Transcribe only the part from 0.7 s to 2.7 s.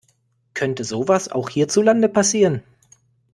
sowas auch hierzulande passieren?